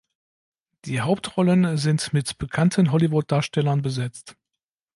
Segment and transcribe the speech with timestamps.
[0.85, 4.35] Die Hauptrollen sind mit bekannten Hollywood-Darstellern besetzt.